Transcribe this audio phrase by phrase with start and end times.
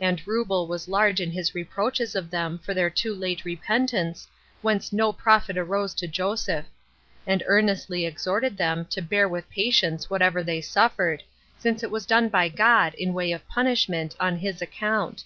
[0.00, 4.26] And Reubel was large in his reproaches of them for their too late repentance,
[4.62, 6.64] whence no profit arose to Joseph;
[7.26, 11.22] and earnestly exhorted them to bear with patience whatever they suffered,
[11.58, 15.24] since it was done by God in way of punishment, on his account.